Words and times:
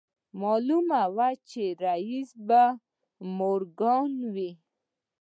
معلومه 0.41 1.01
وه 1.15 1.29
چې 1.49 1.63
رييس 1.83 2.29
به 2.47 2.63
مورګان 3.37 4.11
و. 4.33 4.35